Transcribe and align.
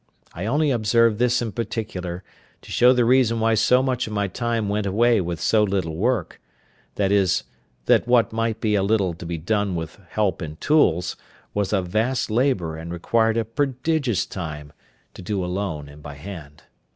I 0.33 0.47
only 0.47 0.71
observe 0.71 1.19
this 1.19 1.43
in 1.43 1.51
particular, 1.51 2.23
to 2.63 2.71
show 2.71 2.91
the 2.91 3.05
reason 3.05 3.39
why 3.39 3.53
so 3.53 3.83
much 3.83 4.07
of 4.07 4.13
my 4.13 4.27
time 4.27 4.67
went 4.67 4.87
away 4.87 5.21
with 5.21 5.39
so 5.39 5.61
little 5.61 5.95
work—viz. 5.95 7.43
that 7.85 8.07
what 8.07 8.33
might 8.33 8.59
be 8.59 8.73
a 8.73 8.81
little 8.81 9.13
to 9.13 9.25
be 9.27 9.37
done 9.37 9.75
with 9.75 9.99
help 10.09 10.41
and 10.41 10.59
tools, 10.59 11.17
was 11.53 11.71
a 11.71 11.83
vast 11.83 12.31
labour 12.31 12.75
and 12.77 12.91
required 12.91 13.37
a 13.37 13.45
prodigious 13.45 14.25
time 14.25 14.73
to 15.13 15.21
do 15.21 15.45
alone, 15.45 15.87
and 15.87 16.01
by 16.01 16.15
hand. 16.15 16.63